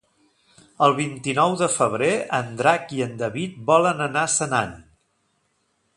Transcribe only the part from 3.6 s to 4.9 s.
volen anar a Senan.